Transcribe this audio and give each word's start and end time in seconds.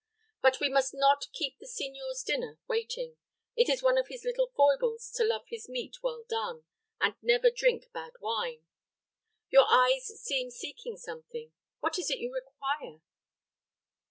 But 0.41 0.59
we 0.59 0.67
must 0.67 0.95
not 0.95 1.27
keep 1.31 1.59
the 1.59 1.67
signor's 1.67 2.23
dinner 2.23 2.57
waiting. 2.67 3.17
It 3.55 3.69
is 3.69 3.83
one 3.83 3.99
of 3.99 4.07
his 4.07 4.23
little 4.23 4.47
foibles 4.57 5.11
to 5.11 5.23
love 5.23 5.43
his 5.49 5.69
meat 5.69 6.01
well 6.01 6.23
done, 6.27 6.63
and 6.99 7.13
never 7.21 7.51
drink 7.51 7.91
bad 7.93 8.13
wine. 8.19 8.65
Your 9.51 9.67
eyes 9.69 10.07
seem 10.19 10.49
seeking 10.49 10.97
something. 10.97 11.51
What 11.81 11.99
is 11.99 12.09
it 12.09 12.17
you 12.17 12.33
require?" 12.33 13.01